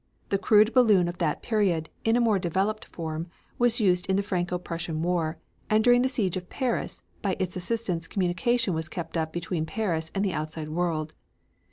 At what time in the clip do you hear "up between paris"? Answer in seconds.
9.15-10.09